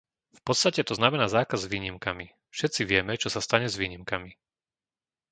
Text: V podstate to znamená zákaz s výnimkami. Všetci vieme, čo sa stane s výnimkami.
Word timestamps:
V 0.33 0.41
podstate 0.47 0.81
to 0.85 0.93
znamená 0.99 1.25
zákaz 1.37 1.59
s 1.69 1.69
výnimkami. 1.73 2.27
Všetci 2.55 2.81
vieme, 2.91 3.13
čo 3.21 3.29
sa 3.29 3.37
stane 3.47 3.67
s 3.69 3.77
výnimkami. 3.81 4.31